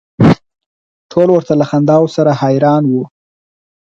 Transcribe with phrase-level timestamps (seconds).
[1.11, 2.93] ټول ورته له خنداوو سره حیران و.